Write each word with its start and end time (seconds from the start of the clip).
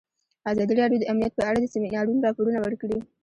ازادي 0.51 0.73
راډیو 0.81 1.01
د 1.01 1.05
امنیت 1.11 1.33
په 1.35 1.43
اړه 1.49 1.59
د 1.61 1.65
سیمینارونو 1.73 2.23
راپورونه 2.25 2.59
ورکړي. 2.61 2.97